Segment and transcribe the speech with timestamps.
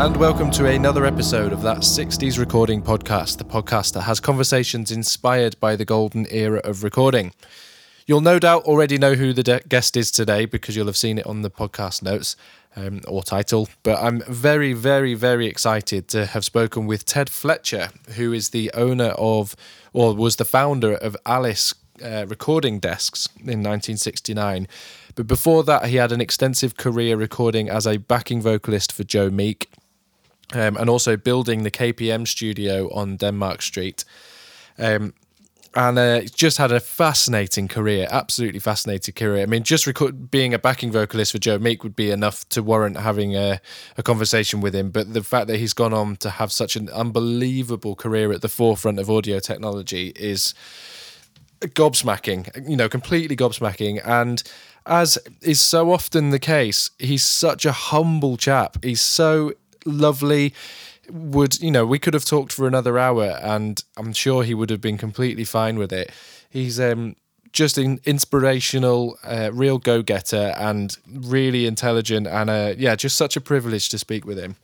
[0.00, 4.90] And welcome to another episode of that 60s Recording Podcast, the podcast that has conversations
[4.90, 7.34] inspired by the golden era of recording.
[8.06, 11.18] You'll no doubt already know who the de- guest is today because you'll have seen
[11.18, 12.34] it on the podcast notes
[12.76, 13.68] um, or title.
[13.82, 18.70] But I'm very, very, very excited to have spoken with Ted Fletcher, who is the
[18.72, 19.54] owner of,
[19.92, 24.66] or was the founder of Alice uh, Recording Desks in 1969.
[25.14, 29.28] But before that, he had an extensive career recording as a backing vocalist for Joe
[29.28, 29.68] Meek
[30.52, 34.04] um, and also building the KPM studio on Denmark Street.
[34.78, 35.14] Um,
[35.74, 39.42] and uh, just had a fascinating career, absolutely fascinating career.
[39.42, 39.88] I mean, just
[40.30, 43.60] being a backing vocalist for Joe Meek would be enough to warrant having a,
[43.96, 44.90] a conversation with him.
[44.90, 48.48] But the fact that he's gone on to have such an unbelievable career at the
[48.48, 50.54] forefront of audio technology is
[51.60, 54.00] gobsmacking, you know, completely gobsmacking.
[54.04, 54.42] And
[54.86, 58.82] as is so often the case, he's such a humble chap.
[58.82, 59.52] He's so
[59.84, 60.54] lovely.
[61.08, 61.86] Would you know?
[61.86, 65.44] We could have talked for another hour, and I'm sure he would have been completely
[65.44, 66.10] fine with it.
[66.48, 67.16] He's um,
[67.52, 73.36] just an inspirational, uh, real go getter, and really intelligent, and uh, yeah, just such
[73.36, 74.56] a privilege to speak with him.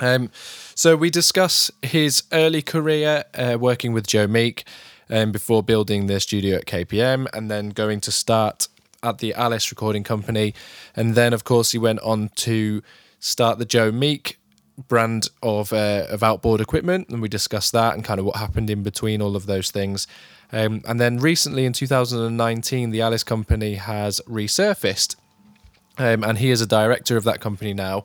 [0.00, 0.30] Um,
[0.74, 4.64] so we discuss his early career uh, working with Joe Meek,
[5.10, 8.68] um, before building their studio at KPM, and then going to start
[9.02, 10.54] at the Alice Recording Company,
[10.96, 12.82] and then of course he went on to
[13.24, 14.38] start the Joe Meek
[14.86, 18.68] brand of uh, of outboard equipment, and we discussed that and kind of what happened
[18.68, 20.06] in between all of those things.
[20.52, 25.16] Um, and then recently in 2019, the Alice Company has resurfaced,
[25.98, 28.04] um, and he is a director of that company now,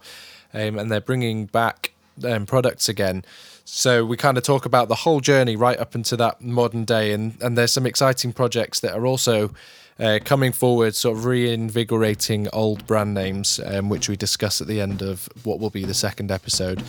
[0.53, 1.91] um, and they're bringing back
[2.23, 3.25] um, products again.
[3.65, 7.11] So we kind of talk about the whole journey right up into that modern day,
[7.11, 9.53] and and there's some exciting projects that are also
[9.99, 14.79] uh, coming forward, sort of reinvigorating old brand names, um, which we discuss at the
[14.79, 16.81] end of what will be the second episode.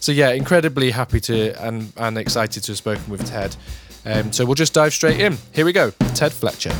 [0.00, 3.56] So yeah, incredibly happy to and and excited to have spoken with Ted.
[4.04, 5.36] Um, so we'll just dive straight in.
[5.52, 6.72] Here we go, Ted Fletcher.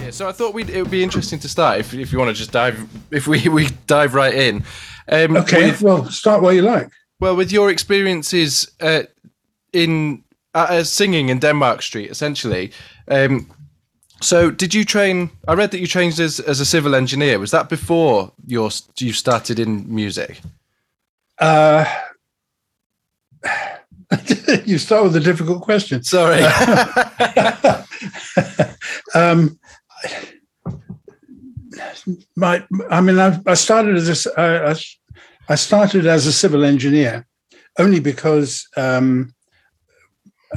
[0.00, 2.28] Yeah, so I thought we'd, it would be interesting to start if, if you want
[2.28, 4.64] to just dive if we, we dive right in.
[5.10, 6.90] Um, okay, with, well, start where you like.
[7.20, 9.02] Well, with your experiences uh,
[9.72, 10.24] in
[10.54, 12.72] uh, singing in Denmark Street, essentially.
[13.08, 13.50] Um,
[14.20, 15.30] so, did you train?
[15.46, 17.38] I read that you trained as, as a civil engineer.
[17.38, 20.40] Was that before your you started in music?
[21.38, 21.84] Uh,
[24.64, 26.02] you start with a difficult question.
[26.02, 26.42] Sorry.
[29.14, 29.58] um,
[32.36, 34.74] my, I mean, I, I started as a, I,
[35.48, 37.26] I started as a civil engineer
[37.78, 39.34] only because um,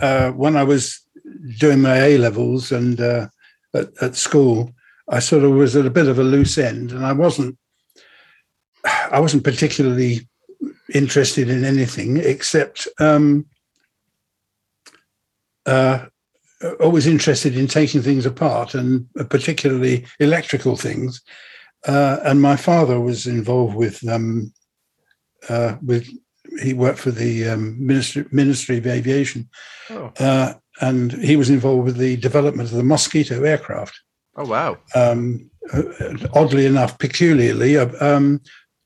[0.01, 0.99] uh, when I was
[1.59, 3.27] doing my A levels and uh,
[3.73, 4.71] at, at, school,
[5.09, 7.57] I sort of was at a bit of a loose end, and I wasn't.
[8.83, 10.27] I wasn't particularly
[10.91, 13.45] interested in anything except um,
[15.67, 16.05] uh,
[16.79, 21.21] always interested in taking things apart and particularly electrical things.
[21.87, 24.51] Uh, and my father was involved with um,
[25.49, 26.07] uh, with
[26.61, 29.49] he worked for the um, Ministry, Ministry of Aviation,
[29.89, 30.11] oh.
[30.19, 33.99] uh, and he was involved with the development of the Mosquito aircraft.
[34.35, 34.77] Oh wow!
[34.95, 35.83] Um, uh,
[36.33, 38.41] oddly enough, peculiarly, uh, um,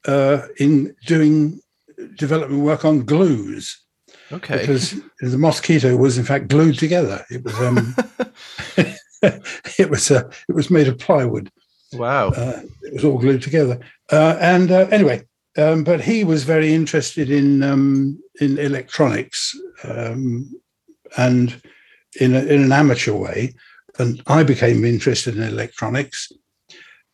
[0.08, 1.60] uh, in doing
[2.18, 3.82] development work on glues.
[4.32, 4.60] Okay.
[4.60, 7.24] Because the mosquito was in fact glued together.
[7.30, 7.96] It was um,
[9.78, 11.52] it was uh, it was made of plywood.
[11.94, 12.30] Wow.
[12.30, 13.80] Uh, it was all glued together.
[14.12, 15.24] Uh, and uh, anyway,
[15.58, 20.52] um, but he was very interested in um, in electronics um,
[21.18, 21.62] and
[22.19, 23.54] in, a, in an amateur way.
[23.98, 26.31] And I became interested in electronics.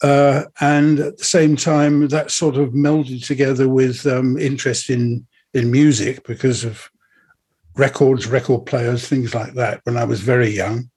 [0.02, 5.28] Uh, and at the same time, that sort of melded together with um, interest in
[5.54, 6.90] in music because of
[7.76, 10.90] records, record players, things like that when I was very young.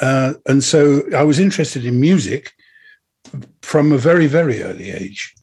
[0.00, 2.52] Uh, and so I was interested in music
[3.62, 5.34] from a very, very early age.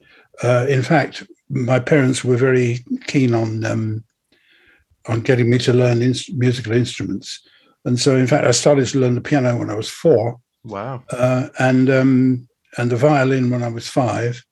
[0.43, 4.03] Uh, in fact, my parents were very keen on um,
[5.07, 7.41] on getting me to learn musical instruments,
[7.85, 10.39] and so in fact, I started to learn the piano when I was four.
[10.63, 11.03] Wow!
[11.11, 12.47] Uh, and um,
[12.77, 14.43] and the violin when I was five,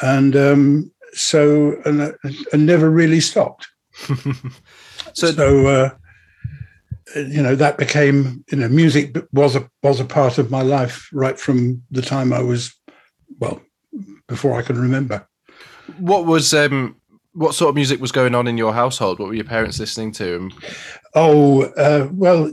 [0.00, 2.12] and um, so and, uh,
[2.52, 3.68] and never really stopped.
[5.12, 5.90] so, so uh,
[7.16, 11.08] you know that became you know music was a was a part of my life
[11.12, 12.74] right from the time I was
[13.38, 13.60] well
[14.32, 15.28] before I can remember.
[15.98, 16.96] What was um
[17.34, 19.18] what sort of music was going on in your household?
[19.18, 20.50] What were your parents listening to?
[21.14, 22.50] Oh uh, well,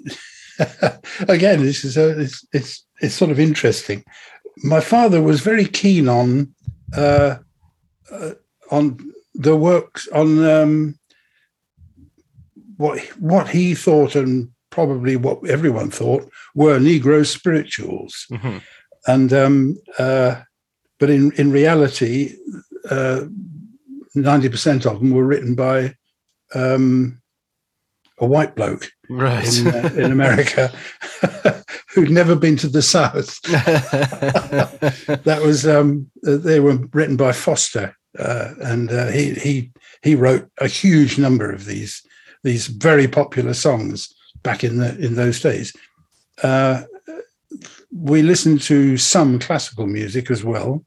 [1.28, 4.04] again, this is a, it's, it's it's sort of interesting.
[4.58, 6.54] My father was very keen on
[6.96, 7.38] uh,
[8.12, 8.34] uh,
[8.72, 8.98] on
[9.36, 11.00] the works on um,
[12.76, 18.58] what what he thought and probably what everyone thought were Negro spirituals, mm-hmm.
[19.08, 20.42] and um, uh,
[21.00, 22.36] but in in reality,
[22.90, 23.22] uh,
[24.16, 25.96] ninety percent of them were written by
[26.54, 27.22] um,
[28.20, 29.58] a white bloke right.
[29.58, 30.72] in, uh, in America
[31.90, 33.42] who'd never been to the South.
[35.24, 39.72] that was um, they were written by Foster, uh, and uh, he he
[40.04, 42.02] he wrote a huge number of these
[42.44, 44.14] these very popular songs
[44.44, 45.76] back in the in those days.
[46.44, 46.84] Uh,
[47.92, 50.86] we listened to some classical music as well,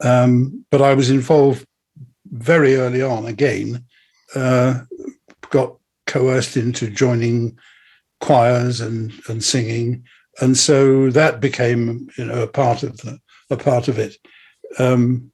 [0.00, 1.66] um, but I was involved
[2.30, 3.26] very early on.
[3.26, 3.84] Again,
[4.34, 4.80] uh,
[5.50, 5.76] got
[6.06, 7.58] coerced into joining
[8.20, 10.04] choirs and and singing,
[10.40, 13.18] and so that became you know a part of the
[13.50, 14.16] a part of it.
[14.78, 15.30] Um,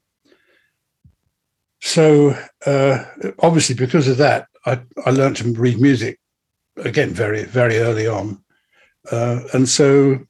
[1.80, 2.36] so
[2.66, 3.04] uh,
[3.40, 6.20] obviously, because of that, I, I learned to read music
[6.76, 8.42] again very very early on,
[9.10, 10.20] uh, and so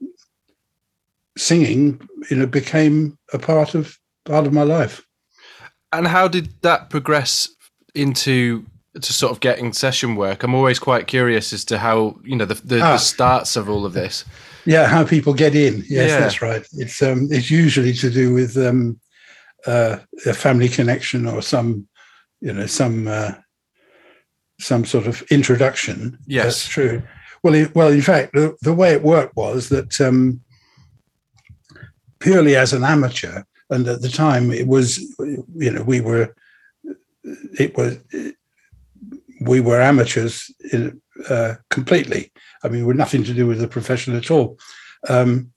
[1.36, 2.00] singing
[2.30, 5.02] you know became a part of part of my life.
[5.92, 7.48] And how did that progress
[7.94, 8.64] into
[9.00, 10.42] to sort of getting session work?
[10.42, 12.92] I'm always quite curious as to how you know the the, ah.
[12.92, 14.24] the starts of all of this.
[14.64, 15.84] Yeah, how people get in.
[15.88, 16.20] Yes, yeah.
[16.20, 16.66] that's right.
[16.74, 19.00] It's um, it's usually to do with um,
[19.66, 21.88] uh, a family connection or some,
[22.40, 23.32] you know, some uh,
[24.60, 26.18] some sort of introduction.
[26.26, 27.02] Yes, that's true.
[27.42, 30.40] Well, it, well, in fact, the, the way it worked was that um,
[32.20, 33.42] purely as an amateur,
[33.72, 36.34] and at the time it was, you know, we were,
[37.58, 37.98] it was,
[39.40, 42.32] we were amateurs in, uh, completely.
[42.62, 44.58] I mean, we're nothing to do with the profession at all.
[45.08, 45.52] Um,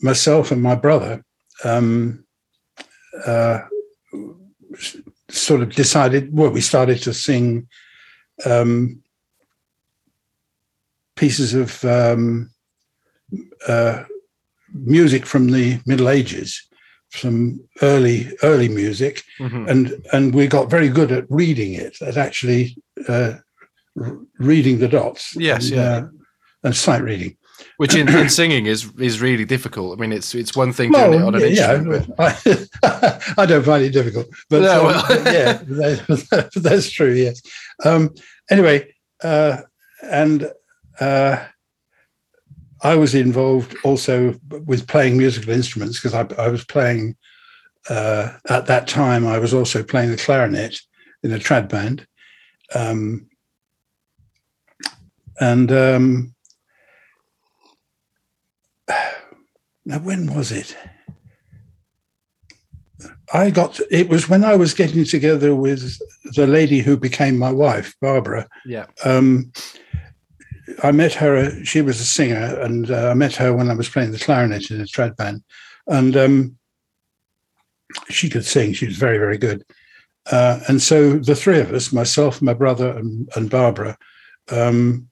[0.00, 1.24] myself and my brother
[1.64, 2.24] um,
[3.24, 3.60] uh,
[5.30, 7.68] sort of decided, well, we started to sing
[8.44, 9.02] um,
[11.16, 12.50] pieces of um,
[13.68, 14.04] uh,
[14.72, 16.65] music from the Middle Ages,
[17.10, 19.68] some early early music, mm-hmm.
[19.68, 22.76] and and we got very good at reading it, at actually
[23.08, 23.34] uh,
[24.38, 25.34] reading the dots.
[25.36, 26.08] Yes, and, yeah, uh,
[26.64, 27.36] and sight reading
[27.76, 29.98] which in, in, singing is is really difficult.
[29.98, 32.10] I mean, it's it's one thing well, doing it on an yeah, instrument.
[32.18, 35.34] I, I, don't find it difficult, but, no, um, well.
[35.34, 37.12] yeah, that, that's true.
[37.12, 37.40] Yes.
[37.84, 38.14] Um,
[38.50, 38.92] anyway,
[39.22, 39.58] uh,
[40.02, 40.50] and
[41.00, 41.44] uh,
[42.82, 47.16] I was involved also with playing musical instruments because I, I, was playing
[47.88, 49.26] uh, at that time.
[49.26, 50.78] I was also playing the clarinet
[51.22, 52.06] in a trad band,
[52.74, 53.28] um,
[55.40, 56.34] and um,
[59.84, 60.76] now when was it?
[63.32, 65.98] I got it was when I was getting together with
[66.34, 68.48] the lady who became my wife, Barbara.
[68.64, 68.86] Yeah.
[69.04, 69.52] Um,
[70.82, 71.64] I met her.
[71.64, 74.70] She was a singer, and uh, I met her when I was playing the clarinet
[74.70, 75.42] in a trad band,
[75.86, 76.58] and um,
[78.08, 78.72] she could sing.
[78.72, 79.64] She was very, very good.
[80.30, 83.96] Uh, and so the three of us, myself, my brother, and, and Barbara,
[84.50, 85.08] um,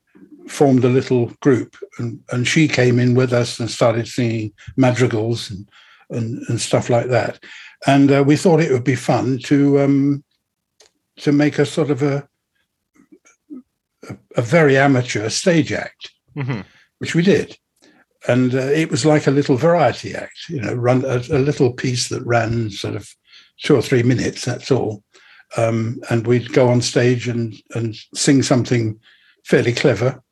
[0.48, 5.50] formed a little group, and, and she came in with us and started singing madrigals
[5.50, 5.68] and
[6.10, 7.42] and, and stuff like that.
[7.86, 10.24] And uh, we thought it would be fun to um,
[11.18, 12.28] to make a sort of a
[14.36, 16.60] a, very amateur stage act, mm-hmm.
[16.98, 17.56] which we did.
[18.26, 21.72] And uh, it was like a little variety act, you know, run a, a, little
[21.72, 23.08] piece that ran sort of
[23.62, 24.44] two or three minutes.
[24.44, 25.02] That's all.
[25.56, 28.98] Um, and we'd go on stage and and sing something
[29.44, 30.22] fairly clever,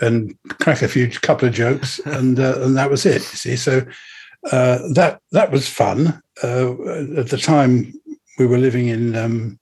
[0.00, 3.20] and crack a few couple of jokes, and uh, and that was it.
[3.20, 3.82] You see, so
[4.52, 6.22] uh, that that was fun.
[6.42, 6.72] Uh,
[7.16, 7.92] at the time,
[8.38, 9.58] we were living in um,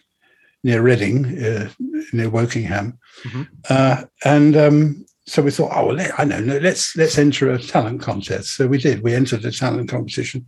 [0.65, 1.71] near Reading, uh,
[2.13, 3.43] near Wokingham, mm-hmm.
[3.69, 8.03] Uh, and um, so we thought, oh, well, I know, let's let's enter a talent
[8.03, 8.57] contest.
[8.57, 9.03] So we did.
[9.03, 10.47] We entered a talent competition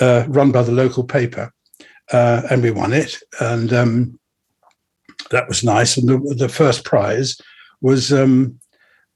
[0.00, 1.52] uh, run by the local paper,
[2.12, 4.18] and we won it, and um,
[5.30, 5.96] that was nice.
[5.96, 7.40] And the, the first prize
[7.80, 8.58] was um,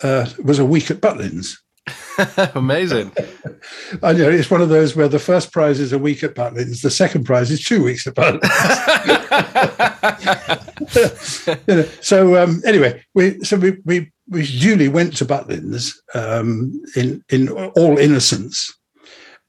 [0.02, 1.56] uh, was a week at Butlins.
[2.54, 3.12] Amazing.
[4.02, 6.82] I know it's one of those where the first prize is a week at Butlins,
[6.82, 8.42] the second prize is two weeks at Butlins.
[11.68, 16.82] you know, so um, anyway, we so we, we we duly went to Butlins um,
[16.96, 18.72] in in all innocence,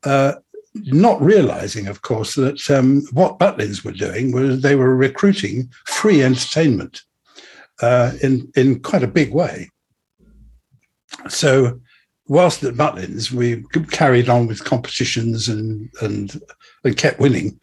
[0.03, 0.33] uh,
[0.73, 6.23] not realizing, of course, that um, what Butlins were doing was they were recruiting free
[6.23, 7.01] entertainment
[7.81, 9.69] uh, in in quite a big way.
[11.27, 11.79] So
[12.27, 16.41] whilst at Butlins, we carried on with competitions and and,
[16.83, 17.59] and kept winning,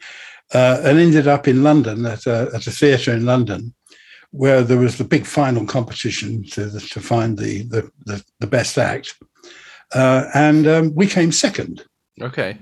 [0.53, 3.73] uh, and ended up in London at a, at a theatre in London,
[4.31, 8.77] where there was the big final competition to to find the the the, the best
[8.77, 9.15] act,
[9.93, 11.83] uh, and um, we came second.
[12.21, 12.57] Okay.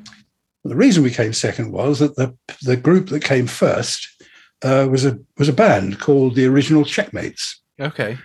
[0.64, 4.08] The reason we came second was that the the group that came first
[4.64, 7.62] uh, was a was a band called the Original Checkmates.
[7.80, 8.18] Okay.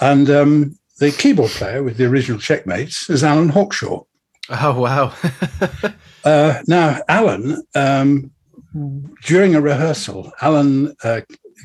[0.00, 4.04] And um, the keyboard player with the original Checkmates is Alan Hawkshaw.
[4.48, 5.12] Oh wow!
[6.24, 8.30] uh, now, Alan, um,
[9.24, 11.22] during a rehearsal, Alan uh,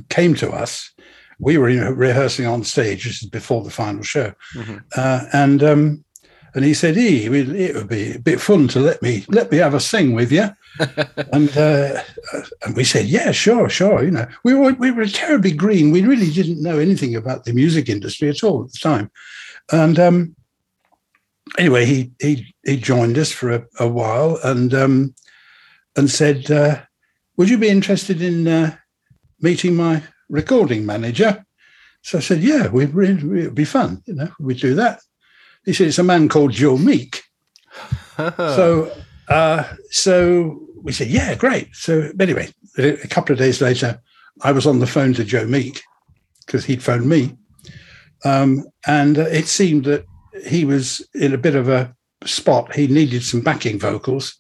[0.10, 0.92] came to us.
[1.38, 3.04] We were rehearsing on stage.
[3.04, 4.78] This is before the final show, mm-hmm.
[4.96, 6.06] uh, and um,
[6.54, 9.58] and he said, "E, it would be a bit fun to let me let me
[9.58, 10.50] have a sing with you."
[11.34, 12.02] and uh,
[12.66, 15.92] and we said, "Yeah, sure, sure." You know, we were we were terribly green.
[15.92, 19.12] We really didn't know anything about the music industry at all at the time.
[19.72, 20.36] And um,
[21.58, 25.16] anyway, he he he joined us for a, a while and um,
[25.96, 26.82] and said, uh,
[27.38, 28.76] "Would you be interested in uh,
[29.42, 31.44] meeting my recording manager?"
[32.04, 34.02] So I said, "Yeah, we'd, it'd be fun.
[34.06, 35.02] You know, we'd do that."
[35.68, 37.24] He said, it's a man called Joe Meek.
[38.38, 38.90] so,
[39.28, 41.76] uh, so we said, yeah, great.
[41.76, 42.48] So anyway,
[42.78, 44.02] a couple of days later,
[44.44, 45.84] I was on the phone to Joe Meek
[46.46, 47.38] because he'd phoned me.
[48.24, 50.06] Um, and uh, it seemed that
[50.46, 51.94] he was in a bit of a
[52.24, 52.74] spot.
[52.74, 54.38] He needed some backing vocals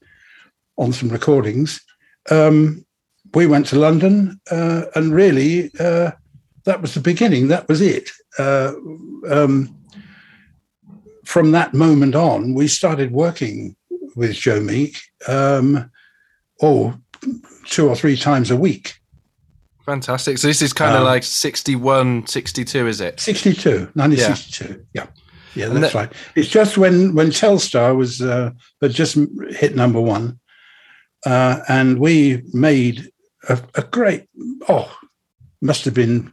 [0.77, 1.81] on some recordings.
[2.31, 2.86] Um,
[3.34, 6.12] we went to London, uh, and really, uh,
[6.63, 7.50] that was the beginning.
[7.50, 8.12] That was it.
[8.39, 8.72] Uh,
[9.29, 9.76] um,
[11.27, 13.75] from that moment on, we started working
[14.15, 15.91] with Joe Meek, um,
[16.62, 16.98] oh,
[17.65, 18.96] two or three times a week.
[19.86, 20.38] Fantastic.
[20.38, 23.19] So this is kind of um, like 61, 62, is it?
[23.19, 24.86] 62, 1962.
[24.93, 25.03] Yeah.
[25.03, 25.07] yeah.
[25.55, 26.13] Yeah, that's right.
[26.36, 29.17] It's just when when Telstar was uh, had just
[29.50, 30.39] hit number one,
[31.25, 33.10] uh, and we made
[33.50, 34.29] a, a great
[34.69, 34.96] oh,
[35.63, 36.31] must have been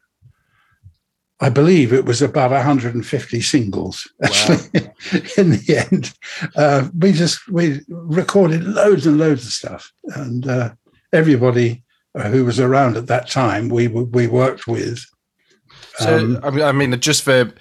[1.40, 5.20] I believe it was about 150 singles actually wow.
[5.36, 6.12] in the end.
[6.56, 10.70] Uh, we just we recorded loads and loads of stuff, and uh,
[11.12, 11.82] everybody
[12.14, 15.04] uh, who was around at that time we we worked with.
[15.96, 17.52] So um, I mean, I mean, just for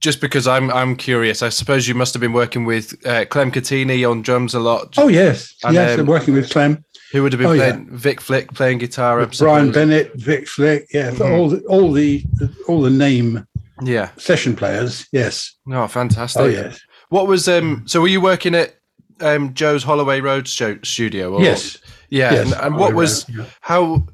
[0.00, 3.50] just because I'm I'm curious, I suppose you must have been working with uh, Clem
[3.50, 4.94] Cattini on drums a lot.
[4.98, 6.84] Oh yes, and, yes, um, working with Clem.
[7.12, 7.96] Who would have been oh, playing yeah.
[7.96, 9.24] Vic Flick playing guitar?
[9.38, 11.34] Brian Bennett, Vic Flick, yeah, mm-hmm.
[11.34, 12.24] all the all the
[12.68, 13.46] all the name
[13.82, 15.06] yeah session players.
[15.12, 15.54] Yes.
[15.70, 16.42] Oh, fantastic.
[16.42, 16.80] Oh yes.
[17.08, 17.84] What was um?
[17.86, 18.76] So were you working at
[19.20, 21.34] um Joe's Holloway Road studio?
[21.34, 21.78] Or, yes.
[22.10, 22.52] Yeah, yes.
[22.52, 23.26] and, and what was
[23.60, 24.06] how?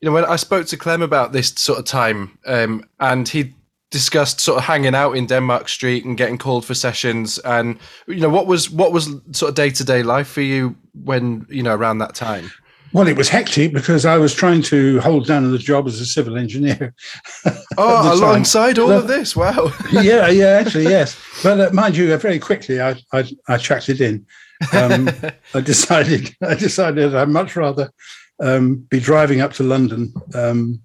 [0.00, 3.54] You know, when I spoke to Clem about this sort of time, um, and he
[3.90, 7.38] discussed sort of hanging out in Denmark Street and getting called for sessions.
[7.40, 11.62] And you know what was what was sort of day-to-day life for you when you
[11.62, 12.50] know around that time?
[12.92, 16.06] Well it was hectic because I was trying to hold down the job as a
[16.06, 16.94] civil engineer.
[17.80, 19.36] Oh alongside all of this?
[19.36, 19.72] Wow.
[19.92, 21.16] Yeah yeah actually yes.
[21.42, 24.26] But uh, mind you uh, very quickly I I, I tracked it in.
[24.72, 25.08] Um,
[25.54, 27.90] I decided I decided I'd much rather
[28.40, 30.80] um, be driving up to London um,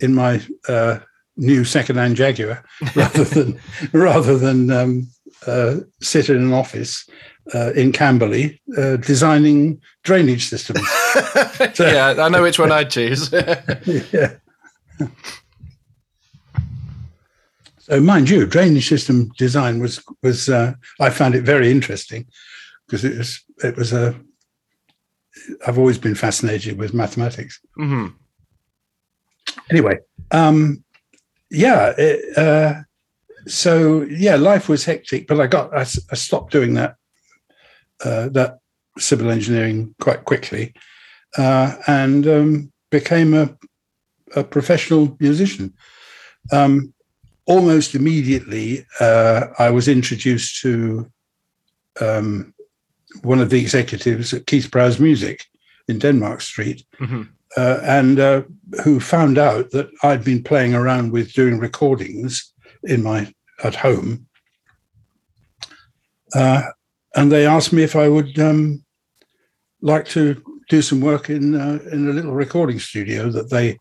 [0.00, 0.98] in my uh,
[1.36, 3.60] new second-hand Jaguar rather than
[3.92, 5.08] rather than um,
[5.46, 7.08] uh, sit in an office
[7.54, 10.86] uh, in Camberley uh, designing drainage systems.
[11.74, 13.32] so, yeah, I know which one I'd choose.
[14.12, 14.34] yeah.
[17.78, 22.26] So, mind you, drainage system design was was uh, I found it very interesting
[22.86, 24.14] because it was it was a.
[25.66, 27.58] I've always been fascinated with mathematics.
[27.78, 28.08] Mm-hmm.
[29.70, 29.98] Anyway,
[30.30, 30.84] um,
[31.52, 32.82] yeah, it, uh,
[33.46, 36.96] so yeah, life was hectic, but I got I, I stopped doing that
[38.04, 38.58] uh, that
[38.98, 40.72] civil engineering quite quickly,
[41.36, 43.54] uh, and um, became a,
[44.34, 45.74] a professional musician.
[46.50, 46.94] Um,
[47.44, 51.10] almost immediately, uh, I was introduced to
[52.00, 52.54] um,
[53.22, 55.44] one of the executives at Keith Prowse Music
[55.86, 57.24] in Denmark Street, mm-hmm
[57.56, 58.42] uh, and uh,
[58.82, 62.52] who found out that I'd been playing around with doing recordings
[62.84, 63.32] in my
[63.62, 64.26] at home,
[66.34, 66.62] uh,
[67.14, 68.84] and they asked me if I would um,
[69.82, 73.78] like to do some work in uh, in a little recording studio that they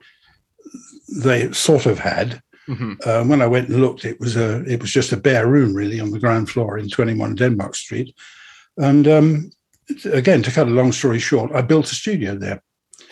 [1.24, 2.42] they sort of had.
[2.68, 2.94] Mm-hmm.
[3.04, 5.74] Uh, when I went and looked, it was a it was just a bare room
[5.74, 8.14] really on the ground floor in 21 Denmark Street,
[8.78, 9.52] and um,
[10.06, 12.62] again to cut a long story short, I built a studio there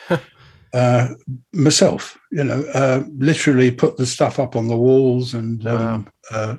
[0.73, 1.09] uh,
[1.53, 2.17] myself.
[2.31, 6.37] You know, uh, literally put the stuff up on the walls and um, wow.
[6.37, 6.57] uh,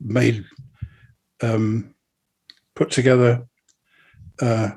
[0.00, 0.44] made
[1.42, 1.94] um,
[2.74, 3.46] put together
[4.40, 4.70] uh,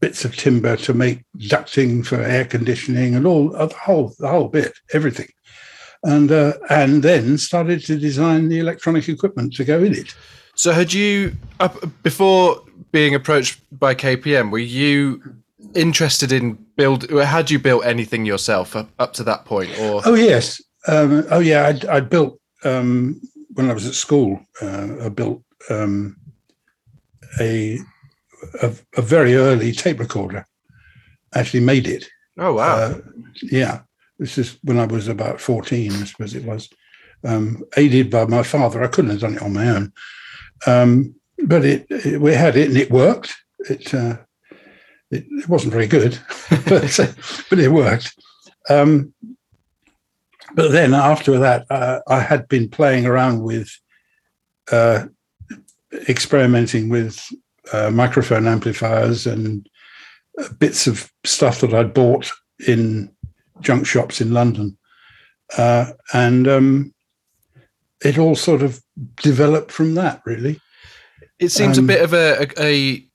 [0.00, 4.28] bits of timber to make ducting for air conditioning and all uh, the whole the
[4.28, 5.28] whole bit, everything,
[6.02, 10.14] and uh, and then started to design the electronic equipment to go in it.
[10.54, 11.36] So had you
[12.02, 14.50] before being approached by KPM?
[14.50, 15.22] Were you
[15.74, 17.10] interested in build?
[17.10, 19.70] Had you built anything yourself up, up to that point?
[19.78, 23.20] Or oh yes, um, oh yeah, I'd, I'd built um,
[23.54, 24.40] when I was at school.
[24.60, 26.16] Uh, I built um,
[27.40, 27.78] a,
[28.62, 30.46] a, a very early tape recorder.
[31.34, 32.06] Actually, made it.
[32.38, 32.76] Oh wow!
[32.76, 32.98] Uh,
[33.42, 33.80] yeah,
[34.18, 36.68] this is when I was about fourteen, I suppose it was.
[37.24, 39.92] Um, aided by my father, I couldn't have done it on my own.
[40.66, 43.34] Um, but it, it, we had it and it worked.
[43.60, 44.18] It uh,
[45.10, 46.18] it, it, wasn't very good,
[46.66, 46.98] but
[47.50, 48.14] but it worked.
[48.68, 49.14] Um,
[50.54, 53.70] but then after that, uh, I had been playing around with
[54.72, 55.06] uh,
[56.08, 57.24] experimenting with
[57.72, 59.68] uh, microphone amplifiers and
[60.38, 62.30] uh, bits of stuff that I'd bought
[62.66, 63.12] in
[63.60, 64.76] junk shops in London,
[65.56, 66.94] uh, and um,
[68.04, 68.82] it all sort of
[69.16, 70.22] developed from that.
[70.24, 70.60] Really,
[71.38, 73.05] it seems um, a bit of a, a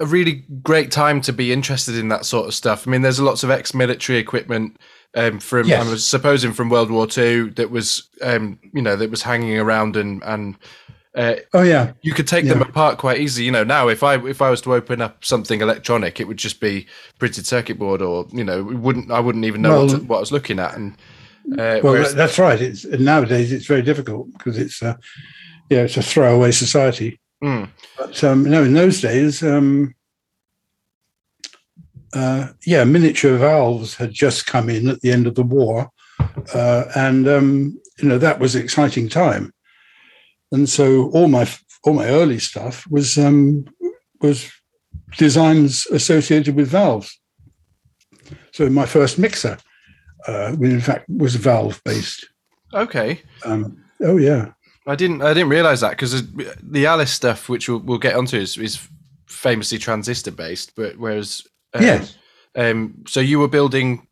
[0.00, 2.86] a really great time to be interested in that sort of stuff.
[2.86, 4.78] I mean, there's lots of ex-military equipment
[5.14, 5.86] um, from yes.
[5.86, 9.58] I was supposing from World War II that was um, you know that was hanging
[9.58, 10.56] around and and
[11.16, 12.52] uh, oh yeah, you could take yeah.
[12.52, 13.46] them apart quite easily.
[13.46, 16.36] You know, now if I if I was to open up something electronic, it would
[16.36, 16.86] just be
[17.18, 20.16] printed circuit board, or you know, wouldn't I wouldn't even know well, what, to, what,
[20.18, 20.76] I was looking at.
[20.76, 20.92] And
[21.52, 22.60] uh, well, whereas, that's right.
[22.60, 24.96] It's nowadays it's very difficult because it's uh,
[25.70, 27.18] yeah, it's a throwaway society.
[27.42, 27.68] Mm.
[27.98, 29.94] But um, no, in those days, um,
[32.14, 35.90] uh, yeah, miniature valves had just come in at the end of the war,
[36.54, 39.52] uh, and um, you know that was an exciting time.
[40.52, 41.48] And so all my
[41.84, 43.66] all my early stuff was um,
[44.20, 44.50] was
[45.16, 47.18] designs associated with valves.
[48.52, 49.58] So my first mixer,
[50.26, 52.26] uh, in fact, was valve based.
[52.72, 53.20] Okay.
[53.44, 54.52] Um, oh yeah.
[54.86, 56.22] I didn't I didn't realize that because
[56.62, 58.88] the Alice stuff, which we'll, we'll get onto, is, is
[59.26, 61.42] famously transistor based, but whereas
[61.74, 62.16] uh, yes,
[62.54, 64.06] um, so you were building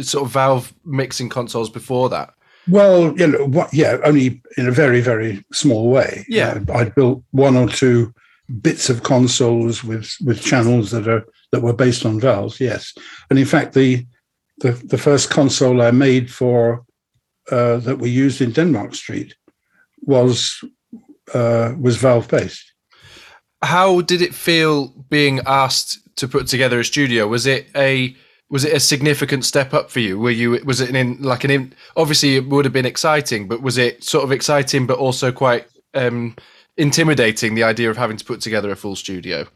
[0.00, 2.34] sort of valve mixing consoles before that.
[2.68, 6.26] Well, you know, what, yeah, only in a very very small way.
[6.28, 8.12] Yeah, uh, I built one or two
[8.60, 12.60] bits of consoles with with channels that are that were based on valves.
[12.60, 12.92] Yes,
[13.30, 14.04] and in fact the
[14.58, 16.84] the, the first console I made for
[17.52, 19.36] uh, that we used in Denmark Street
[20.02, 20.64] was
[21.34, 22.72] uh, was valve based.
[23.62, 27.26] How did it feel being asked to put together a studio?
[27.26, 28.16] Was it a
[28.50, 30.18] was it a significant step up for you?
[30.18, 33.62] Were you was it in, like an in, obviously it would have been exciting, but
[33.62, 36.34] was it sort of exciting but also quite um,
[36.76, 39.46] intimidating the idea of having to put together a full studio?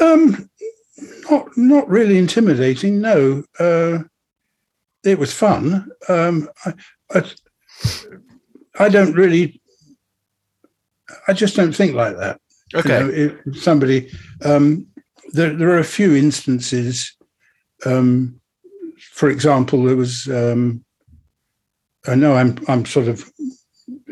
[0.00, 0.50] Um,
[1.30, 3.00] not not really intimidating.
[3.00, 4.00] No, uh,
[5.04, 5.90] it was fun.
[6.08, 6.74] Um, I,
[7.10, 7.24] I,
[8.78, 9.60] I don't really.
[11.26, 12.40] I just don't think like that.
[12.74, 13.00] Okay.
[13.00, 14.10] You know, if somebody,
[14.44, 14.86] um,
[15.32, 17.16] there, there are a few instances.
[17.86, 18.38] Um,
[19.12, 20.28] for example, there was.
[20.28, 20.84] Um,
[22.06, 23.32] I know I'm I'm sort of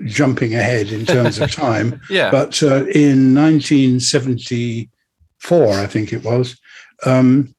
[0.04, 2.00] jumping ahead in terms of time.
[2.10, 2.30] yeah.
[2.30, 6.60] But uh, in 1974, I think it was,
[7.04, 7.54] um,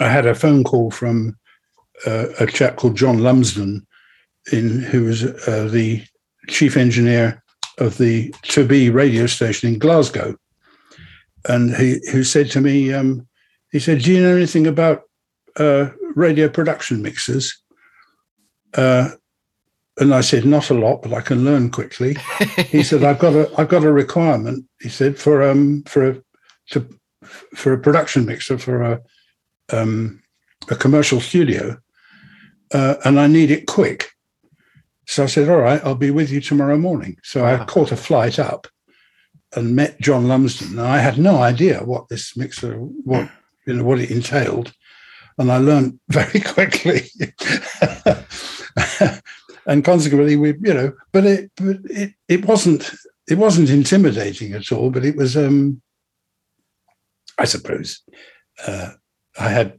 [0.00, 1.38] I had a phone call from
[2.06, 3.86] uh, a chap called John Lumsden,
[4.52, 6.04] in who was uh, the
[6.48, 7.42] chief engineer
[7.78, 10.36] of the To Be radio station in Glasgow,
[11.48, 13.26] and he who said to me, um,
[13.72, 15.02] he said, "Do you know anything about
[15.56, 17.56] uh, radio production mixers?"
[18.74, 19.10] Uh,
[19.98, 22.16] and I said, "Not a lot, but I can learn quickly."
[22.56, 26.22] he said, "I've got a I've got a requirement." He said for um for a
[26.70, 26.88] to,
[27.54, 29.00] for a production mixer for a
[29.72, 30.22] um,
[30.70, 31.78] a commercial studio,
[32.72, 34.10] uh, and I need it quick.
[35.06, 37.16] So I said, all right, I'll be with you tomorrow morning.
[37.22, 37.62] So wow.
[37.62, 38.66] I caught a flight up
[39.54, 40.78] and met John Lumsden.
[40.78, 43.30] And I had no idea what this mixer, what,
[43.66, 44.72] you know, what it entailed.
[45.38, 47.02] And I learned very quickly.
[49.66, 52.90] and consequently, we, you know, but it, but it, it wasn't,
[53.28, 55.80] it wasn't intimidating at all, but it was, um,
[57.38, 58.02] I suppose,
[58.66, 58.90] uh,
[59.38, 59.78] I had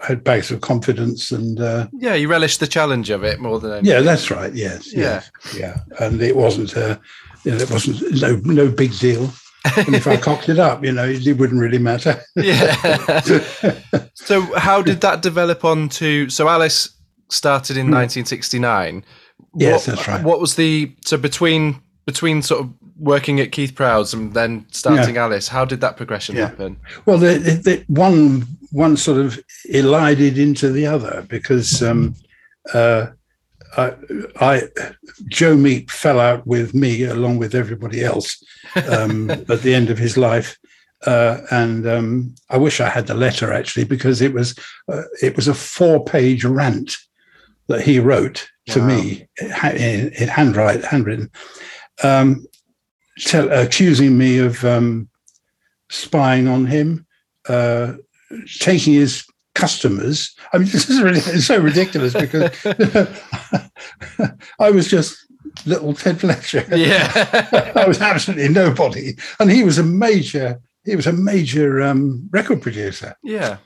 [0.00, 3.72] had bags of confidence and uh, yeah, you relished the challenge of it more than
[3.72, 3.90] anything.
[3.90, 4.54] yeah, that's right.
[4.54, 6.98] Yes, yeah, yes, yeah, and it wasn't uh,
[7.44, 9.30] you know, it wasn't no no big deal.
[9.76, 12.20] and if I cocked it up, you know, it wouldn't really matter.
[12.36, 13.20] yeah.
[14.14, 16.28] so how did that develop on to?
[16.30, 16.88] So Alice
[17.28, 18.94] started in 1969.
[18.94, 19.60] Hmm.
[19.60, 20.24] Yes, what, that's right.
[20.24, 25.16] What was the so between between sort of working at Keith Prowse and then starting
[25.16, 25.24] yeah.
[25.24, 26.48] Alice, how did that progression yeah.
[26.48, 26.76] happen?
[27.06, 29.38] Well, the, the, one one sort of
[29.68, 32.14] elided into the other because um,
[32.72, 33.08] uh,
[33.76, 33.94] I,
[34.40, 34.62] I,
[35.28, 38.42] Joe Meek fell out with me along with everybody else
[38.88, 40.58] um, at the end of his life.
[41.06, 44.56] Uh, and um, I wish I had the letter actually because it was
[44.88, 46.96] uh, it was a four page rant
[47.66, 48.86] that he wrote to wow.
[48.86, 51.30] me in, in handwrite, handwritten,
[52.02, 52.46] um,
[53.18, 55.08] tell, accusing me of um,
[55.90, 57.06] spying on him,
[57.48, 57.94] uh,
[58.58, 60.34] taking his customers.
[60.52, 62.50] I mean, this is really it's so ridiculous because
[64.58, 65.16] I was just
[65.66, 66.64] little Ted Fletcher.
[66.70, 70.60] Yeah, I was absolutely nobody, and he was a major.
[70.84, 73.14] He was a major um, record producer.
[73.22, 73.58] Yeah,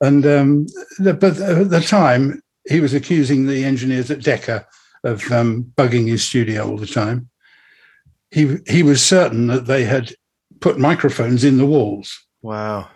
[0.00, 0.66] and um,
[0.98, 4.66] the, but at the time he was accusing the engineers at Decca
[5.04, 7.28] of um, bugging his studio all the time.
[8.34, 10.12] He he was certain that they had
[10.60, 12.26] put microphones in the walls.
[12.42, 12.88] Wow.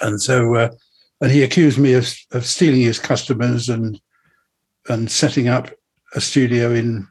[0.00, 0.70] And so, uh,
[1.20, 4.00] and he accused me of, of stealing his customers and
[4.88, 5.70] and setting up
[6.14, 7.08] a studio in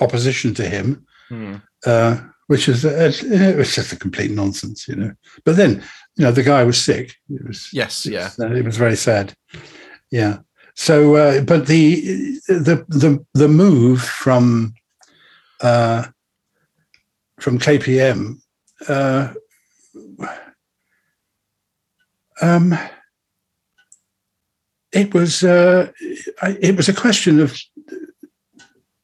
[0.00, 1.56] opposition to him, hmm.
[1.86, 5.12] uh, which is a, it was just a complete nonsense, you know.
[5.44, 5.82] But then,
[6.16, 7.16] you know, the guy was sick.
[7.30, 8.30] It was yes, yeah.
[8.38, 9.34] It was, it was very sad.
[10.10, 10.38] Yeah.
[10.76, 14.74] So, uh, but the the the the move from
[15.60, 16.06] uh,
[17.40, 18.40] from KPM.
[18.88, 19.32] Uh,
[22.40, 22.76] um,
[24.92, 27.58] it was uh, it was a question of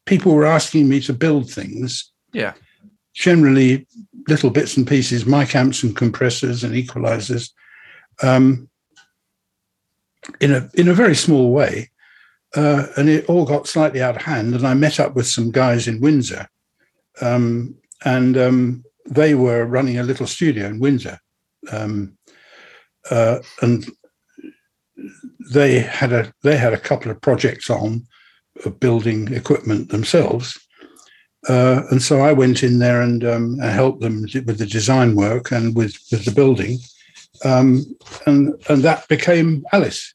[0.07, 2.11] people were asking me to build things.
[2.33, 2.55] Yeah,
[3.15, 3.87] generally
[4.29, 7.51] little bits and pieces, mic amps and compressors and equalizers.
[8.23, 8.69] Um,
[10.41, 11.91] in a in a very small way,
[12.55, 14.55] uh, and it all got slightly out of hand.
[14.55, 16.49] And I met up with some guys in Windsor,
[17.21, 21.19] um, and um, they were running a little studio in Windsor,
[21.73, 22.17] um,
[23.11, 23.87] uh, and
[25.53, 28.07] they had a they had a couple of projects on
[28.65, 30.59] of building equipment themselves.
[31.49, 35.51] Uh, and so I went in there and, um, helped them with the design work
[35.51, 36.79] and with, with the building.
[37.45, 37.87] Um,
[38.27, 40.13] and and that became Alice.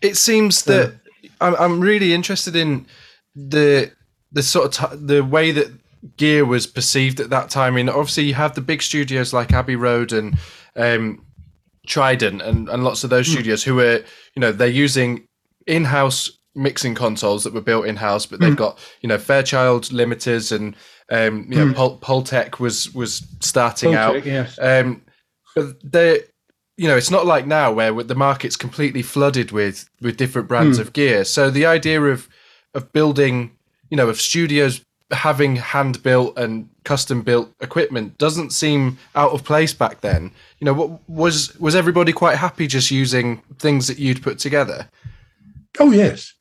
[0.00, 0.94] It seems that
[1.40, 2.86] I'm, I'm really interested in
[3.34, 3.90] the
[4.34, 5.72] the sort of t- the way that
[6.16, 7.72] gear was perceived at that time.
[7.72, 10.36] I mean, obviously you have the big studios like Abbey Road and
[10.76, 11.24] um,
[11.86, 13.32] Trident and, and lots of those mm.
[13.32, 15.26] studios who are, you know, they're using
[15.66, 18.56] in-house mixing consoles that were built in-house, but they've mm.
[18.56, 20.76] got, you know, Fairchild limiters and
[21.10, 22.02] um, you know, mm.
[22.02, 24.24] Pol- was was starting out.
[24.24, 24.58] Yes.
[24.60, 25.02] Um,
[25.54, 26.22] but they
[26.76, 30.78] you know, it's not like now where the market's completely flooded with with different brands
[30.78, 30.82] mm.
[30.82, 31.24] of gear.
[31.24, 32.28] So the idea of
[32.74, 33.53] of building,
[33.94, 39.44] you know, of studios having hand built and custom built equipment doesn't seem out of
[39.44, 40.32] place back then.
[40.58, 44.88] You know, what was was everybody quite happy just using things that you'd put together?
[45.78, 46.34] Oh yes,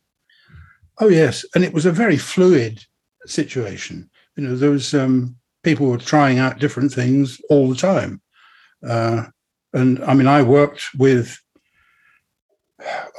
[1.00, 2.84] oh yes, and it was a very fluid
[3.28, 4.10] situation.
[4.36, 8.20] You know, there was um, people were trying out different things all the time.
[8.84, 9.26] Uh,
[9.74, 11.40] and I mean, I worked with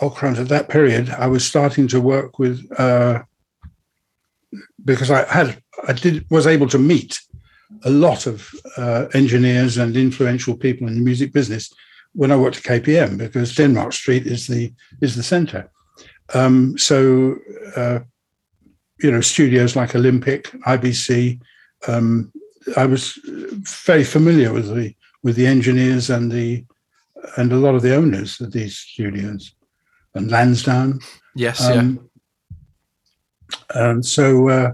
[0.02, 1.10] Ockrant at that period.
[1.10, 3.22] I was starting to work with uh,
[4.84, 7.20] because I had I did was able to meet
[7.84, 11.72] a lot of uh, engineers and influential people in the music business
[12.12, 15.70] when I worked at KPM because Denmark Street is the is the center.
[16.32, 17.36] Um, so
[17.76, 18.00] uh,
[19.02, 21.40] you know studios like Olympic, IBC.
[21.88, 22.32] Um,
[22.76, 23.18] I was
[23.86, 26.64] very familiar with the with the engineers and the
[27.36, 29.54] and a lot of the owners of these studios
[30.14, 31.00] and Lansdowne.
[31.34, 32.02] Yes, um, yeah.
[33.74, 34.72] And so, uh,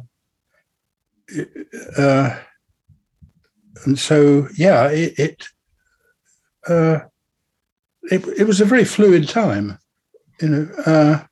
[1.96, 2.38] uh,
[3.84, 5.48] and so, yeah, it it,
[6.68, 7.00] uh,
[8.10, 9.78] it, it was a very fluid time,
[10.40, 10.68] you know.
[10.86, 11.24] Uh,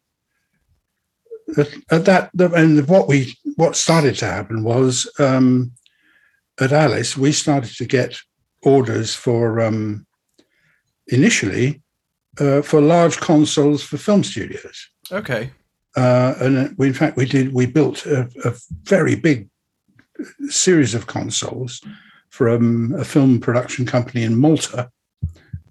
[1.57, 5.73] at, at that, and what we what started to happen was um,
[6.61, 8.19] at Alice, we started to get
[8.63, 10.07] orders for um,
[11.07, 11.83] initially
[12.39, 14.89] uh, for large consoles for film studios.
[15.11, 15.51] Okay.
[15.97, 17.53] Uh, and we, in fact, we did.
[17.53, 19.49] We built a, a very big
[20.49, 21.81] series of consoles
[22.31, 24.91] from a film production company in Malta,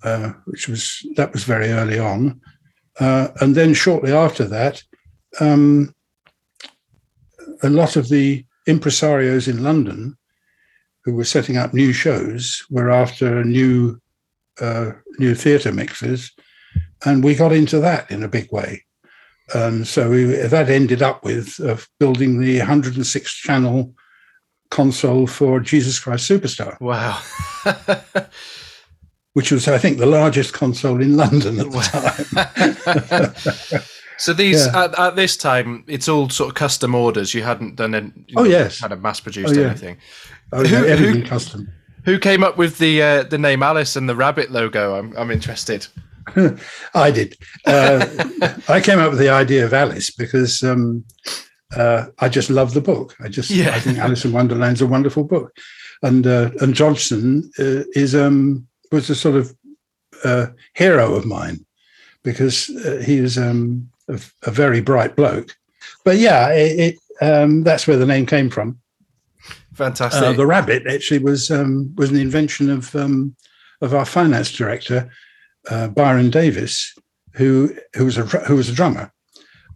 [0.03, 2.41] uh, which was that was very early on.
[2.99, 4.83] Uh, and then shortly after that,
[5.39, 5.93] um,
[7.63, 10.17] a lot of the impresarios in London
[11.03, 13.99] who were setting up new shows were after new
[14.59, 16.31] uh, new theatre mixes,
[17.05, 18.83] and we got into that in a big way.
[19.53, 23.93] And so we, that ended up with uh, building the 106 channel
[24.69, 26.79] console for Jesus Christ Superstar.
[26.81, 27.21] Wow.
[29.37, 33.35] which was, I think, the largest console in London at the
[33.69, 33.81] time.
[34.17, 34.85] so these yeah.
[34.85, 37.35] at, at, this time, it's all sort of custom orders.
[37.35, 38.11] You hadn't done any.
[38.35, 39.67] oh know, yes, kind of mass produced oh, yeah.
[39.67, 39.97] anything.
[40.51, 41.71] Oh, who, everything who, custom.
[42.05, 44.95] Who came up with the uh, the name Alice and the rabbit logo?
[44.95, 45.85] I'm I'm interested.
[46.93, 47.35] I did.
[47.65, 48.05] Uh,
[48.67, 51.05] I came up with the idea of Alice because um,
[51.75, 53.15] uh, I just love the book.
[53.19, 53.75] I just yeah.
[53.75, 55.55] I think Alice in Wonderland's a wonderful book,
[56.01, 59.55] and uh, and Dodgson uh, is um, was a sort of
[60.23, 61.65] uh, hero of mine
[62.23, 65.55] because uh, he was um, a, a, very bright bloke.
[66.03, 68.79] But yeah, it, it um, that's where the name came from.
[69.73, 70.35] Fantastic.
[70.35, 73.35] The rabbit actually was um, was an invention of um,
[73.81, 75.09] of our finance director
[75.69, 76.93] uh, Byron Davis,
[77.33, 79.11] who who was a who was a drummer,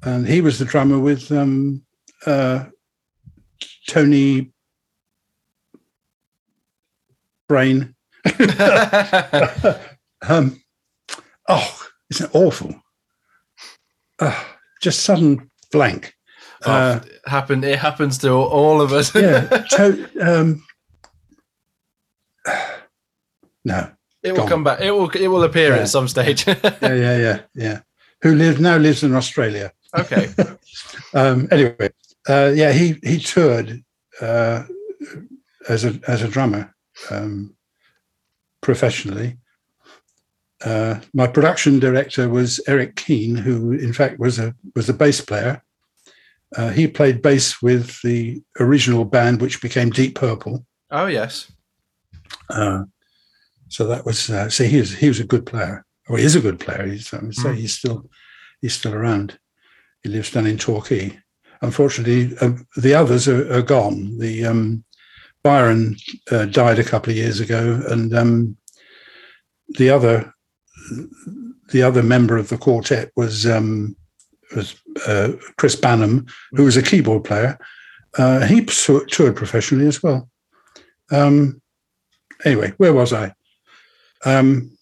[0.03, 1.83] and he was the drummer with um,
[2.25, 2.65] uh,
[3.87, 4.51] Tony
[7.47, 7.95] Brain
[10.27, 10.61] um,
[11.47, 12.81] oh, isn't it awful?
[14.19, 14.43] Uh,
[14.81, 16.13] just sudden blank.
[16.65, 17.63] Oh, uh, happened.
[17.63, 19.13] It happens to all of us.
[19.15, 19.47] yeah.
[19.71, 20.63] To, um,
[23.65, 23.91] no.
[24.23, 24.49] It will gone.
[24.49, 24.81] come back.
[24.81, 25.09] It will.
[25.09, 25.81] It will appear yeah.
[25.81, 26.45] at some stage.
[26.47, 27.79] yeah, yeah, yeah, yeah.
[28.21, 29.71] Who lives now lives in Australia.
[29.97, 30.29] Okay.
[31.13, 31.89] um, anyway,
[32.29, 33.83] uh, yeah, he he toured
[34.21, 34.63] uh,
[35.67, 36.73] as a as a drummer.
[37.09, 37.55] Um,
[38.61, 39.37] professionally.
[40.63, 45.19] Uh, my production director was Eric Keane, who in fact was a was a bass
[45.19, 45.63] player.
[46.55, 50.65] Uh, he played bass with the original band, which became Deep Purple.
[50.91, 51.51] Oh yes.
[52.49, 52.83] Uh,
[53.71, 55.85] so that was uh, so he was he was a good player.
[56.09, 56.85] Or he is a good player.
[56.87, 57.55] He's, say mm.
[57.55, 58.09] he's still
[58.61, 59.39] he's still around.
[60.03, 61.17] He lives down in Torquay.
[61.61, 64.17] Unfortunately, uh, the others are, are gone.
[64.17, 64.83] The um,
[65.43, 65.95] Byron
[66.31, 68.57] uh, died a couple of years ago, and um,
[69.77, 70.33] the other
[71.71, 73.95] the other member of the quartet was um,
[74.53, 74.75] was
[75.07, 77.57] uh, Chris Banham, who was a keyboard player.
[78.17, 80.29] Uh, he toured professionally as well.
[81.09, 81.61] Um,
[82.43, 83.33] anyway, where was I?
[84.25, 84.77] Um,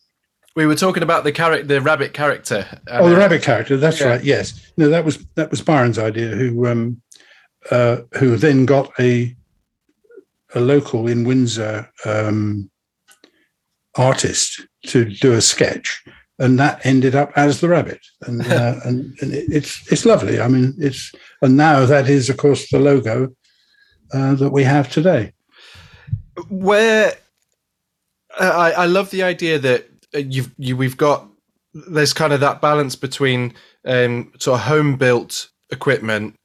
[0.56, 2.66] we were talking about the character, the rabbit character.
[2.88, 3.78] oh, the rabbit character.
[3.78, 4.08] That's yeah.
[4.08, 4.24] right.
[4.24, 4.72] Yes.
[4.78, 6.30] No, that was that was Byron's idea.
[6.30, 7.02] Who um,
[7.72, 9.36] uh, who then got a
[10.56, 12.70] a local in Windsor um,
[13.96, 16.04] artist to do a sketch,
[16.40, 20.42] and that ended up as the rabbit, and uh, and, and it, it's it's lovely.
[20.42, 23.30] I mean, it's and now that is, of course, the logo
[24.14, 25.34] uh, that we have today.
[26.50, 27.14] Where
[28.40, 31.28] I, I love the idea that uh, you've you we've got
[31.74, 33.54] there's kind of that balance between
[33.86, 36.36] um, sort of home built equipment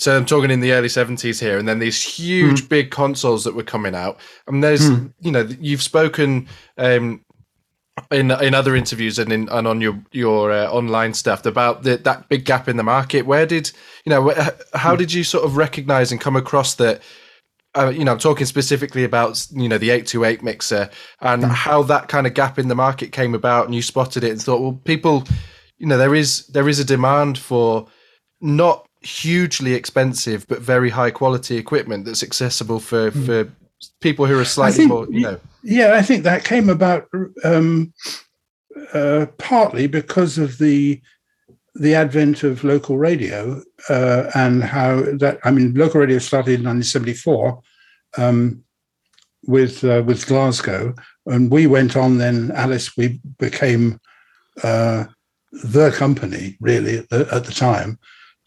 [0.00, 2.68] so I'm talking in the early 70s here, and then these huge, mm.
[2.70, 4.18] big consoles that were coming out.
[4.46, 5.12] And there's, mm.
[5.20, 7.22] you know, you've spoken um,
[8.10, 11.98] in in other interviews and in and on your your uh, online stuff about the,
[11.98, 13.26] that big gap in the market.
[13.26, 13.72] Where did
[14.06, 14.30] you know?
[14.72, 14.98] How mm.
[14.98, 17.02] did you sort of recognize and come across that?
[17.76, 21.50] Uh, you know, I'm talking specifically about you know the 828 mixer and hmm.
[21.50, 24.42] how that kind of gap in the market came about, and you spotted it and
[24.42, 25.24] thought, well, people,
[25.78, 27.86] you know, there is there is a demand for
[28.40, 33.26] not hugely expensive but very high quality equipment that's accessible for mm.
[33.26, 33.52] for
[34.00, 37.08] people who are slightly think, more you know yeah i think that came about
[37.42, 37.92] um,
[38.92, 41.00] uh, partly because of the
[41.74, 46.66] the advent of local radio uh, and how that i mean local radio started in
[46.66, 47.60] 1974
[48.18, 48.62] um,
[49.46, 50.94] with uh, with glasgow
[51.26, 54.00] and we went on then alice we became
[54.62, 55.04] uh,
[55.52, 57.98] the company really at the, at the time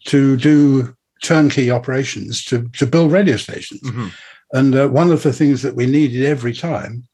[0.04, 3.80] to do turnkey operations to, to build radio stations.
[3.80, 4.08] Mm-hmm.
[4.52, 7.04] And uh, one of the things that we needed every time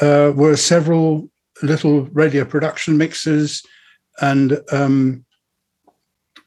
[0.00, 1.30] uh, were several
[1.62, 3.62] little radio production mixers
[4.20, 5.24] and um,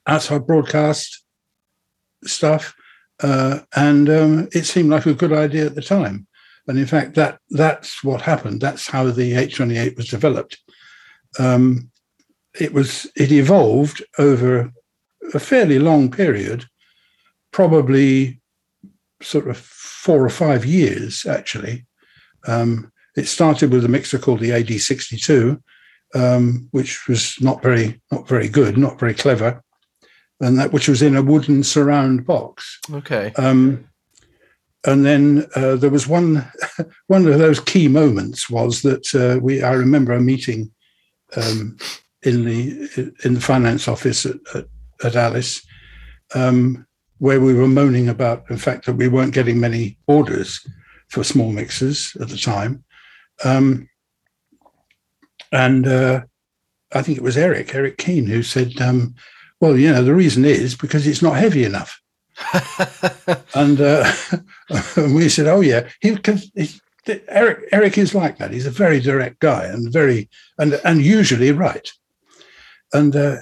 [0.07, 1.23] outside broadcast
[2.23, 2.75] stuff.
[3.21, 6.27] Uh, and um, it seemed like a good idea at the time.
[6.67, 8.61] And in fact, that that's what happened.
[8.61, 10.57] That's how the 828 was developed.
[11.39, 11.91] Um,
[12.59, 14.71] it was it evolved over
[15.33, 16.65] a fairly long period,
[17.51, 18.39] probably
[19.21, 21.85] sort of four or five years, actually.
[22.45, 25.61] Um, it started with a mixer called the AD62,
[26.15, 29.62] um, which was not very not very good, not very clever,
[30.43, 32.79] and that which was in a wooden surround box.
[32.91, 33.31] Okay.
[33.37, 33.87] Um,
[34.85, 36.45] and then uh, there was one
[37.07, 40.71] one of those key moments was that uh, we I remember a meeting
[41.37, 41.77] um,
[42.23, 44.65] in the in the finance office at, at
[45.03, 45.65] at Alice,
[46.35, 46.85] um,
[47.19, 50.65] where we were moaning about the fact that we weren't getting many orders
[51.09, 52.83] for small mixers at the time.
[53.43, 53.89] Um,
[55.51, 56.21] and uh,
[56.93, 59.15] I think it was Eric, Eric Keane, who said, um,
[59.63, 62.01] well, you know, the reason is because it's not heavy enough.
[63.55, 64.11] and uh,
[64.97, 66.17] we said, oh, yeah, he,
[66.53, 66.69] he,
[67.29, 68.51] Eric, Eric is like that.
[68.51, 71.89] He's a very direct guy and very, and, and usually right.
[72.91, 73.37] And uh,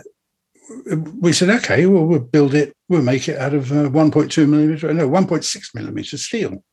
[1.19, 4.93] we said, okay, well, we'll build it, we'll make it out of uh, 1.2 millimeter,
[4.93, 6.63] no, 1.6 millimeter steel.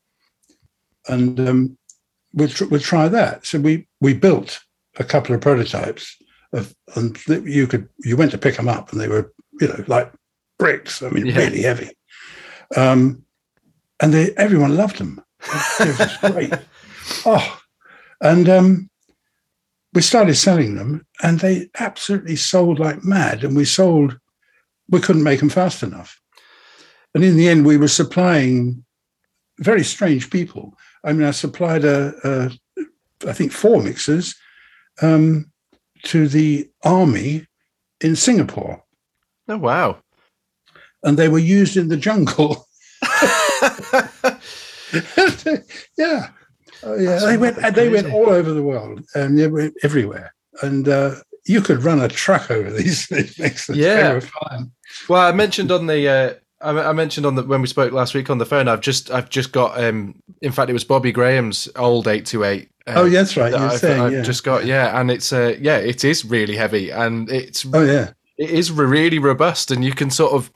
[1.07, 1.79] And um,
[2.35, 3.47] we'll, tr- we'll try that.
[3.47, 4.61] So we, we built
[4.99, 6.19] a couple of prototypes
[6.53, 9.85] of, and you could, you went to pick them up and they were, you know,
[9.87, 10.13] like
[10.59, 11.03] bricks.
[11.03, 11.37] I mean, yeah.
[11.37, 11.91] really heavy.
[12.77, 13.25] Um,
[14.01, 15.23] and they, everyone loved them.
[15.81, 16.55] It was great.
[17.27, 17.61] oh,
[18.21, 18.91] and um,
[19.95, 23.45] we started selling them and they absolutely sold like mad.
[23.45, 24.19] And we sold,
[24.89, 26.21] we couldn't make them fast enough.
[27.15, 28.85] And in the end, we were supplying
[29.59, 30.75] very strange people.
[31.05, 32.51] I mean, I supplied a, a
[33.27, 34.35] I think, four mixers
[35.03, 35.51] um,
[36.05, 37.47] to the army
[38.01, 38.83] in Singapore.
[39.49, 39.99] Oh, wow.
[41.03, 42.67] And they were used in the jungle.
[45.97, 46.31] yeah.
[46.83, 47.75] Oh, yeah, they went.
[47.75, 50.35] They went all over the world, and they went everywhere.
[50.63, 53.69] And uh, you could run a truck over these things.
[53.75, 54.21] Yeah.
[55.09, 56.09] Well, I mentioned on the.
[56.09, 58.69] Uh, I, mentioned on the when we spoke last week on the phone.
[58.69, 59.83] I've just I've just got.
[59.83, 62.71] Um, in fact, it was Bobby Graham's old eight two eight.
[62.87, 63.53] Uh, oh, yeah, that's right.
[63.53, 64.23] That I've, saying, I've yeah.
[64.23, 68.13] just got yeah, and it's uh yeah, it is really heavy, and it's oh yeah,
[68.37, 70.51] it is really robust, and you can sort of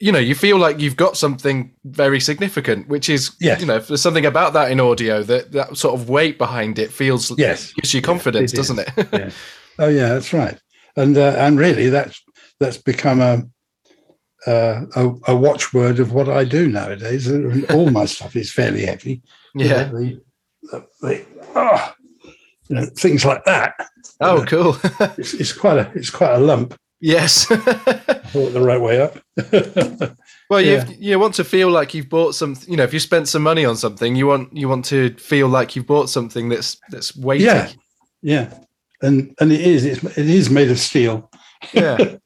[0.00, 3.60] you know, you feel like you've got something very significant, which is, yes.
[3.60, 6.90] you know, there's something about that in audio that that sort of weight behind it
[6.90, 8.90] feels, yes, gives you confidence, it doesn't it?
[9.12, 9.30] yeah.
[9.78, 10.60] Oh yeah, that's right.
[10.96, 12.22] And uh, and really, that's
[12.60, 13.44] that's become a,
[14.46, 17.30] uh, a a watchword of what I do nowadays.
[17.70, 19.22] All my stuff is fairly heavy.
[19.56, 19.92] Yeah.
[19.92, 20.20] You know,
[20.72, 21.94] the, the, oh,
[22.68, 23.74] you know, things like that.
[24.20, 24.76] Oh, uh, cool.
[25.16, 26.74] it's, it's quite a it's quite a lump.
[27.00, 27.46] Yes.
[28.32, 29.18] the right way up.
[30.50, 30.88] well, you yeah.
[30.98, 32.56] you want to feel like you've bought some.
[32.66, 35.48] You know, if you spent some money on something, you want you want to feel
[35.48, 37.44] like you've bought something that's that's weighty.
[37.44, 37.70] Yeah,
[38.22, 38.54] yeah,
[39.02, 41.30] and and it is it's, it is made of steel.
[41.72, 41.96] Yeah.
[41.98, 42.16] yeah.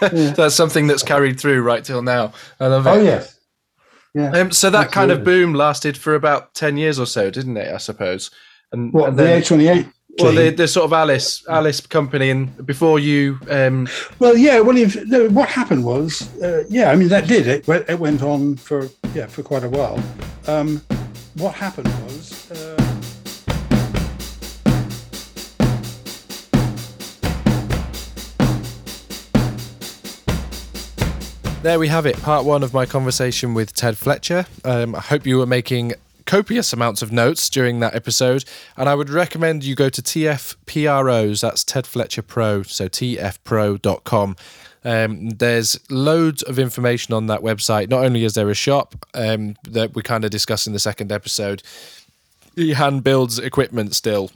[0.36, 2.32] that's something that's carried through right till now.
[2.60, 2.90] I love it.
[2.90, 3.38] Oh yes.
[4.14, 4.30] Yeah.
[4.30, 4.94] Um, so that Absolutely.
[4.94, 7.72] kind of boom lasted for about ten years or so, didn't it?
[7.72, 8.30] I suppose.
[8.72, 9.86] And, what, and then, the A twenty eight
[10.20, 13.38] well, the, the sort of Alice Alice company, and before you.
[13.48, 13.88] Um...
[14.18, 14.60] Well, yeah.
[14.60, 16.90] Well, if, no, what happened was, uh, yeah.
[16.90, 17.68] I mean, that did it.
[17.68, 20.02] It went on for yeah for quite a while.
[20.46, 20.82] Um,
[21.34, 22.37] what happened was.
[31.62, 34.46] There we have it, part one of my conversation with Ted Fletcher.
[34.64, 35.94] Um, I hope you were making
[36.24, 38.44] copious amounts of notes during that episode.
[38.76, 44.36] And I would recommend you go to TFPROs, that's Ted Fletcher Pro, so tfpro.com.
[44.84, 47.90] Um, there's loads of information on that website.
[47.90, 51.10] Not only is there a shop um, that we kind of discussed in the second
[51.10, 51.64] episode,
[52.54, 54.30] he hand builds equipment still.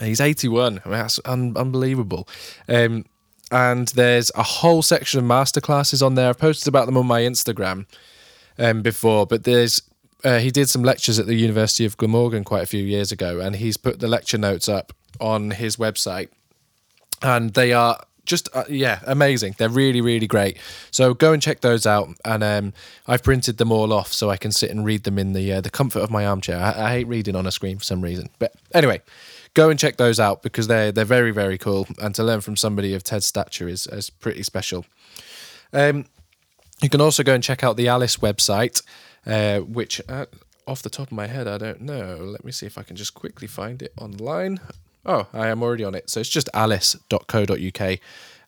[0.00, 0.82] He's 81.
[0.84, 2.28] I mean, that's un- unbelievable.
[2.68, 3.06] Um,
[3.50, 6.28] and there's a whole section of masterclasses on there.
[6.28, 7.86] I've posted about them on my Instagram
[8.58, 9.82] um, before, but there's
[10.24, 13.40] uh, he did some lectures at the University of Glamorgan quite a few years ago,
[13.40, 16.28] and he's put the lecture notes up on his website,
[17.22, 19.54] and they are just uh, yeah amazing.
[19.56, 20.58] They're really really great.
[20.90, 22.08] So go and check those out.
[22.24, 22.72] And um,
[23.06, 25.60] i've printed them all off so i can sit and read them in the uh,
[25.60, 26.58] the comfort of my armchair.
[26.58, 28.28] I, I, hate reading on a screen for some reason.
[28.40, 29.00] But anyway
[29.56, 32.56] go and check those out because they're they're very very cool and to learn from
[32.56, 34.84] somebody of ted's stature is, is pretty special
[35.72, 36.04] um,
[36.80, 38.82] you can also go and check out the alice website
[39.26, 40.26] uh, which uh,
[40.66, 42.16] off the top of my head, I don't know.
[42.16, 44.60] Let me see if I can just quickly find it online.
[45.04, 46.10] Oh, I am already on it.
[46.10, 47.98] So it's just alice.co.uk.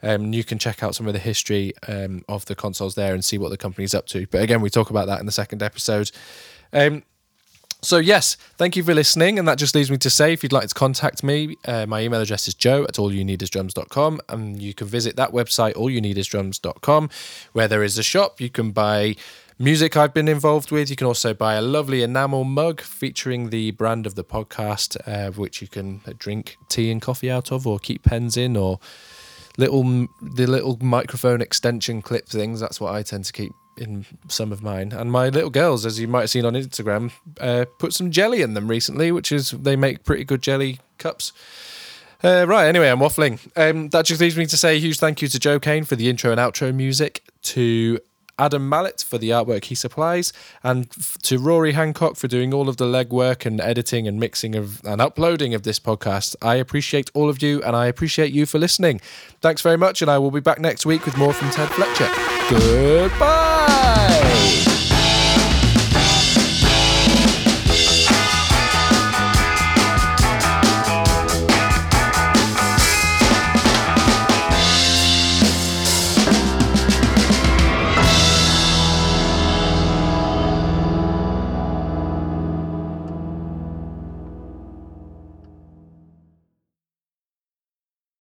[0.03, 3.25] Um, you can check out some of the history um, of the consoles there and
[3.25, 4.27] see what the company's up to.
[4.27, 6.11] But again, we talk about that in the second episode.
[6.73, 7.05] Um,
[7.81, 9.39] so, yes, thank you for listening.
[9.39, 12.01] And that just leaves me to say if you'd like to contact me, uh, my
[12.01, 14.21] email address is joe at allyouneedisdrums.com.
[14.29, 17.11] And you can visit that website, allyouneedisdrums.com,
[17.53, 18.41] where there is a shop.
[18.41, 19.15] You can buy
[19.61, 20.91] music I've been involved with.
[20.91, 25.31] You can also buy a lovely enamel mug featuring the brand of the podcast, uh,
[25.33, 28.81] which you can drink tea and coffee out of, or keep pens in, or
[29.57, 32.59] little the little microphone extension clip things.
[32.59, 34.93] That's what I tend to keep in some of mine.
[34.93, 38.43] And my little girls, as you might have seen on Instagram, uh, put some jelly
[38.43, 41.33] in them recently, which is they make pretty good jelly cups.
[42.23, 43.39] Uh, right, anyway, I'm waffling.
[43.57, 45.95] Um, that just leaves me to say a huge thank you to Joe Kane for
[45.95, 48.01] the intro and outro music, to
[48.39, 50.91] Adam Mallet for the artwork he supplies, and
[51.23, 55.01] to Rory Hancock for doing all of the legwork and editing and mixing of and
[55.01, 56.37] uploading of this podcast.
[56.43, 59.01] I appreciate all of you, and I appreciate you for listening.
[59.41, 62.11] Thanks very much, and I will be back next week with more from Ted Fletcher.
[62.51, 63.38] Goodbye
[64.39, 64.78] show.